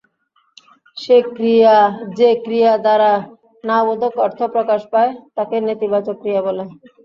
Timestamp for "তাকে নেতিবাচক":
5.35-6.15